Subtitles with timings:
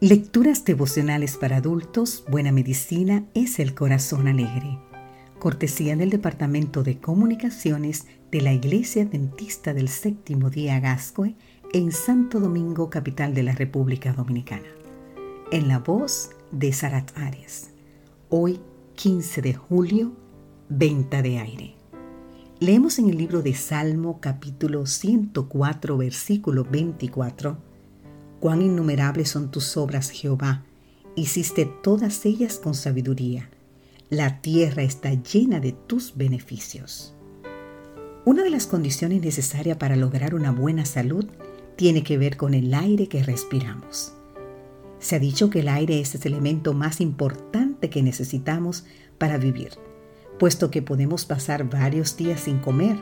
[0.00, 4.78] Lecturas devocionales para adultos, Buena Medicina es el Corazón Alegre.
[5.40, 11.34] Cortesía del Departamento de Comunicaciones de la Iglesia Dentista del Séptimo Día Gascue
[11.72, 14.68] en Santo Domingo, capital de la República Dominicana.
[15.50, 17.70] En la voz de Sarat Arias.
[18.28, 18.60] Hoy,
[18.94, 20.12] 15 de julio,
[20.68, 21.74] venta de aire.
[22.60, 27.67] Leemos en el libro de Salmo capítulo 104, versículo 24
[28.40, 30.64] Cuán innumerables son tus obras, Jehová.
[31.16, 33.50] Hiciste todas ellas con sabiduría.
[34.10, 37.14] La tierra está llena de tus beneficios.
[38.24, 41.26] Una de las condiciones necesarias para lograr una buena salud
[41.76, 44.12] tiene que ver con el aire que respiramos.
[45.00, 48.84] Se ha dicho que el aire es el elemento más importante que necesitamos
[49.16, 49.70] para vivir,
[50.38, 52.98] puesto que podemos pasar varios días sin comer,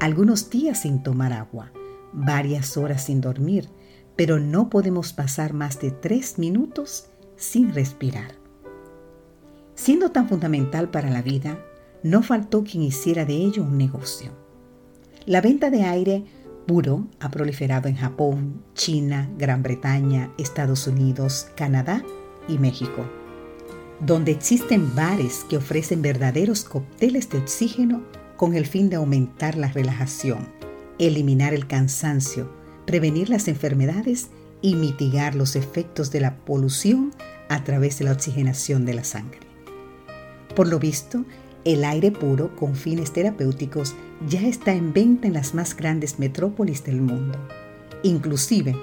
[0.00, 1.72] algunos días sin tomar agua,
[2.12, 3.68] varias horas sin dormir,
[4.16, 7.06] pero no podemos pasar más de tres minutos
[7.36, 8.34] sin respirar.
[9.74, 11.58] Siendo tan fundamental para la vida,
[12.02, 14.30] no faltó quien hiciera de ello un negocio.
[15.26, 16.24] La venta de aire
[16.66, 22.02] puro ha proliferado en Japón, China, Gran Bretaña, Estados Unidos, Canadá
[22.48, 23.04] y México,
[24.00, 28.02] donde existen bares que ofrecen verdaderos cócteles de oxígeno
[28.36, 30.48] con el fin de aumentar la relajación,
[30.98, 32.50] eliminar el cansancio,
[32.86, 34.28] prevenir las enfermedades
[34.62, 37.12] y mitigar los efectos de la polución
[37.48, 39.40] a través de la oxigenación de la sangre.
[40.54, 41.24] Por lo visto,
[41.64, 43.94] el aire puro con fines terapéuticos
[44.28, 47.38] ya está en venta en las más grandes metrópolis del mundo.
[48.02, 48.74] Inclusive,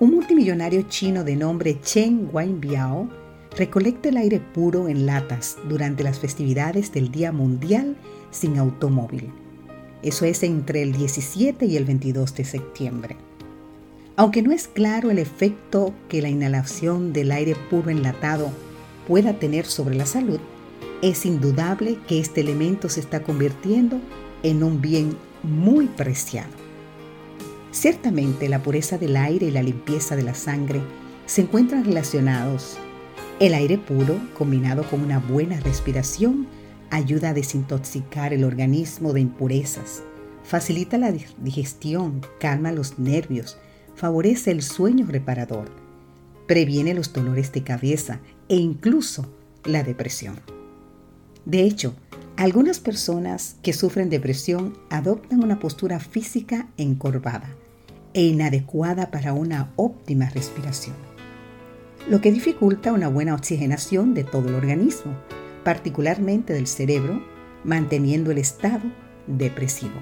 [0.00, 3.08] un multimillonario chino de nombre Chen Wangbiao
[3.56, 7.96] recolecta el aire puro en latas durante las festividades del Día Mundial
[8.30, 9.30] sin Automóvil.
[10.02, 13.16] Eso es entre el 17 y el 22 de septiembre.
[14.16, 18.50] Aunque no es claro el efecto que la inhalación del aire puro enlatado
[19.08, 20.38] pueda tener sobre la salud,
[21.00, 24.00] es indudable que este elemento se está convirtiendo
[24.42, 26.50] en un bien muy preciado.
[27.70, 30.82] Ciertamente la pureza del aire y la limpieza de la sangre
[31.24, 32.76] se encuentran relacionados.
[33.40, 36.46] El aire puro, combinado con una buena respiración,
[36.90, 40.02] ayuda a desintoxicar el organismo de impurezas,
[40.44, 43.56] facilita la digestión, calma los nervios,
[43.94, 45.70] favorece el sueño reparador,
[46.46, 49.26] previene los dolores de cabeza e incluso
[49.64, 50.40] la depresión.
[51.44, 51.94] De hecho,
[52.36, 57.54] algunas personas que sufren depresión adoptan una postura física encorvada
[58.14, 60.96] e inadecuada para una óptima respiración,
[62.08, 65.14] lo que dificulta una buena oxigenación de todo el organismo,
[65.64, 67.22] particularmente del cerebro,
[67.64, 68.82] manteniendo el estado
[69.26, 70.00] depresivo.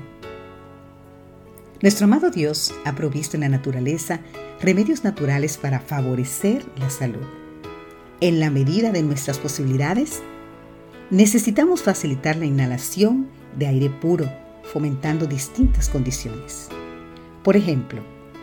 [1.83, 4.21] Nuestro amado Dios ha provisto en la naturaleza
[4.61, 7.25] remedios naturales para favorecer la salud.
[8.21, 10.21] En la medida de nuestras posibilidades,
[11.09, 14.31] necesitamos facilitar la inhalación de aire puro,
[14.63, 16.69] fomentando distintas condiciones.
[17.43, 18.03] Por ejemplo,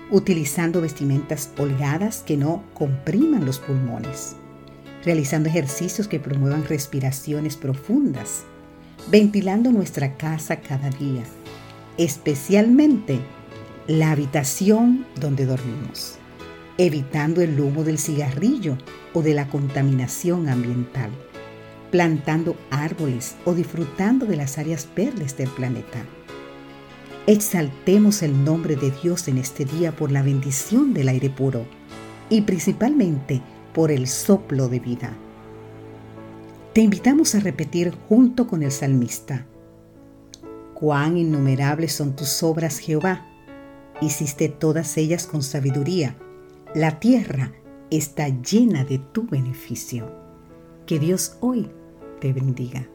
[0.09, 4.35] utilizando vestimentas holgadas que no compriman los pulmones,
[5.05, 8.45] realizando ejercicios que promuevan respiraciones profundas,
[9.11, 11.23] ventilando nuestra casa cada día,
[11.97, 13.19] especialmente
[13.87, 16.17] la habitación donde dormimos,
[16.77, 18.77] evitando el humo del cigarrillo
[19.13, 21.09] o de la contaminación ambiental,
[21.89, 26.03] plantando árboles o disfrutando de las áreas verdes del planeta.
[27.25, 31.65] Exaltemos el nombre de Dios en este día por la bendición del aire puro
[32.29, 33.41] y principalmente
[33.73, 35.13] por el soplo de vida.
[36.73, 39.45] Te invitamos a repetir junto con el salmista,
[40.79, 43.25] Cuán innumerables son tus obras, Jehová.
[43.99, 46.15] Hiciste todas ellas con sabiduría.
[46.75, 47.51] La tierra
[47.89, 50.11] está llena de tu beneficio.
[50.85, 51.67] Que Dios hoy
[52.21, 52.87] te bendiga.